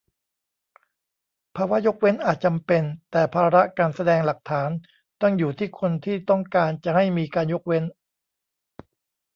[1.55, 4.69] ภาวะยกเว้นอาจจำเป็น แต่ภาระการแสดงหลักฐาน
[5.21, 7.83] ต้องอยู่ที่คนที่ต้องการจะให้มีการยกเว้น